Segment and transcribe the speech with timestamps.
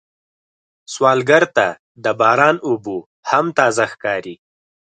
[0.93, 1.67] سوالګر ته
[2.03, 2.97] د باران اوبه
[3.29, 4.35] هم تازه ښکاري